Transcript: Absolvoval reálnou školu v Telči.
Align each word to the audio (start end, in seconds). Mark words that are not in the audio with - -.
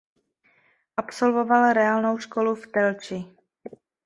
Absolvoval 0.97 1.73
reálnou 1.73 2.17
školu 2.17 2.55
v 2.55 2.67
Telči. 2.67 3.25